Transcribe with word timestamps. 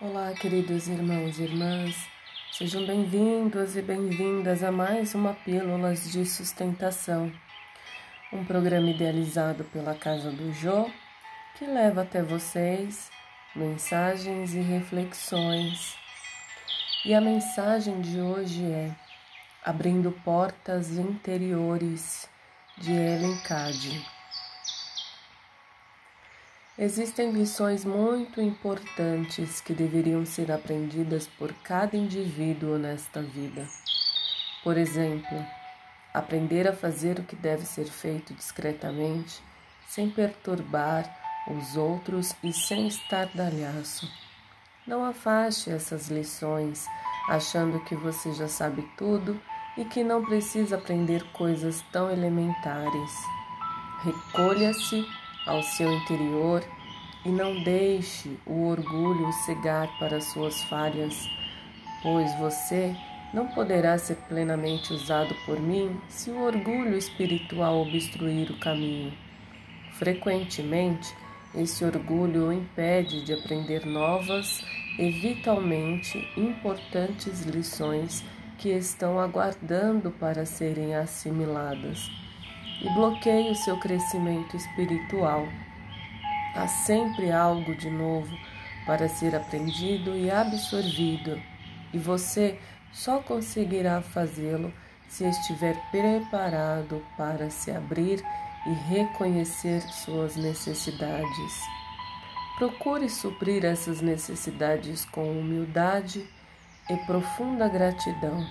Olá, 0.00 0.32
queridos 0.32 0.86
irmãos 0.86 1.40
e 1.40 1.42
irmãs, 1.42 2.08
sejam 2.52 2.86
bem-vindos 2.86 3.74
e 3.74 3.82
bem-vindas 3.82 4.62
a 4.62 4.70
mais 4.70 5.12
uma 5.12 5.34
Pílulas 5.34 6.12
de 6.12 6.24
Sustentação, 6.24 7.32
um 8.32 8.44
programa 8.44 8.90
idealizado 8.90 9.64
pela 9.64 9.96
Casa 9.96 10.30
do 10.30 10.52
Jô 10.52 10.88
que 11.58 11.66
leva 11.66 12.02
até 12.02 12.22
vocês 12.22 13.10
mensagens 13.56 14.54
e 14.54 14.60
reflexões. 14.60 15.96
E 17.04 17.12
a 17.12 17.20
mensagem 17.20 18.00
de 18.00 18.20
hoje 18.20 18.70
é 18.70 18.94
Abrindo 19.64 20.12
Portas 20.24 20.92
Interiores, 20.92 22.30
de 22.76 22.92
Ellen 22.92 23.36
Cady. 23.42 24.17
Existem 26.80 27.32
lições 27.32 27.84
muito 27.84 28.40
importantes 28.40 29.60
que 29.60 29.72
deveriam 29.74 30.24
ser 30.24 30.52
aprendidas 30.52 31.26
por 31.26 31.52
cada 31.64 31.96
indivíduo 31.96 32.78
nesta 32.78 33.20
vida. 33.20 33.66
Por 34.62 34.78
exemplo, 34.78 35.44
aprender 36.14 36.68
a 36.68 36.72
fazer 36.72 37.18
o 37.18 37.24
que 37.24 37.34
deve 37.34 37.66
ser 37.66 37.86
feito 37.86 38.32
discretamente, 38.32 39.42
sem 39.88 40.08
perturbar 40.08 41.04
os 41.48 41.76
outros 41.76 42.32
e 42.44 42.52
sem 42.52 42.86
estardalhaço. 42.86 44.08
Não 44.86 45.04
afaste 45.04 45.70
essas 45.70 46.06
lições 46.06 46.86
achando 47.28 47.82
que 47.86 47.96
você 47.96 48.32
já 48.34 48.46
sabe 48.46 48.88
tudo 48.96 49.40
e 49.76 49.84
que 49.84 50.04
não 50.04 50.24
precisa 50.24 50.76
aprender 50.76 51.24
coisas 51.32 51.82
tão 51.90 52.08
elementares. 52.08 53.10
Recolha-se 54.04 55.04
ao 55.48 55.62
seu 55.62 55.92
interior 55.92 56.62
e 57.24 57.30
não 57.30 57.62
deixe 57.62 58.38
o 58.46 58.66
orgulho 58.66 59.32
cegar 59.44 59.88
para 59.98 60.20
suas 60.20 60.62
falhas, 60.64 61.28
pois 62.02 62.32
você 62.38 62.94
não 63.34 63.48
poderá 63.48 63.98
ser 63.98 64.16
plenamente 64.28 64.92
usado 64.92 65.34
por 65.44 65.58
mim 65.58 66.00
se 66.08 66.30
o 66.30 66.40
orgulho 66.40 66.96
espiritual 66.96 67.80
obstruir 67.82 68.50
o 68.50 68.58
caminho. 68.58 69.12
Frequentemente, 69.92 71.12
esse 71.54 71.84
orgulho 71.84 72.48
o 72.48 72.52
impede 72.52 73.24
de 73.24 73.32
aprender 73.32 73.84
novas 73.84 74.64
e 74.98 75.10
vitalmente 75.10 76.18
importantes 76.36 77.42
lições 77.42 78.24
que 78.58 78.70
estão 78.70 79.18
aguardando 79.18 80.10
para 80.10 80.44
serem 80.44 80.94
assimiladas 80.94 82.27
e 82.80 82.88
bloqueia 82.90 83.50
o 83.50 83.56
seu 83.56 83.78
crescimento 83.78 84.56
espiritual. 84.56 85.46
Há 86.54 86.66
sempre 86.66 87.30
algo 87.30 87.74
de 87.76 87.90
novo 87.90 88.34
para 88.86 89.08
ser 89.08 89.34
aprendido 89.34 90.16
e 90.16 90.30
absorvido, 90.30 91.40
e 91.92 91.98
você 91.98 92.58
só 92.92 93.20
conseguirá 93.20 94.00
fazê-lo 94.00 94.72
se 95.08 95.24
estiver 95.24 95.76
preparado 95.90 97.04
para 97.16 97.50
se 97.50 97.70
abrir 97.70 98.22
e 98.66 98.72
reconhecer 98.88 99.80
suas 99.80 100.36
necessidades. 100.36 101.62
Procure 102.56 103.08
suprir 103.08 103.64
essas 103.64 104.00
necessidades 104.00 105.04
com 105.04 105.30
humildade 105.30 106.28
e 106.90 106.96
profunda 107.06 107.68
gratidão 107.68 108.44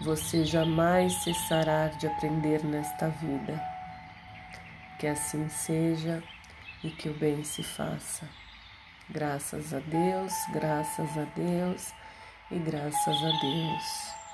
você 0.00 0.44
jamais 0.44 1.12
cessará 1.24 1.88
de 1.88 2.06
aprender 2.06 2.64
nesta 2.64 3.08
vida. 3.08 3.60
Que 4.98 5.06
assim 5.06 5.48
seja 5.48 6.22
e 6.84 6.90
que 6.90 7.08
o 7.08 7.14
bem 7.14 7.42
se 7.44 7.62
faça. 7.62 8.28
Graças 9.10 9.74
a 9.74 9.80
Deus, 9.80 10.32
graças 10.52 11.18
a 11.18 11.24
Deus 11.34 11.92
e 12.50 12.58
graças 12.58 13.16
a 13.16 13.40
Deus. 13.40 14.27